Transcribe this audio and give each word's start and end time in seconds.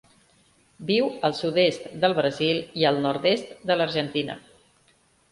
Viu 0.85 1.09
al 1.27 1.35
sud-est 1.39 1.83
del 2.05 2.15
Brasil 2.19 2.61
i 2.83 2.87
el 2.91 2.97
nord-est 3.03 3.51
de 3.73 3.77
l'Argentina. 3.77 4.39